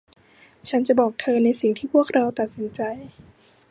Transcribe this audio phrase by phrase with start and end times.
[0.69, 2.81] ฉันจะบอกเธอในสิ่งที่พวกเราตัดสินใจ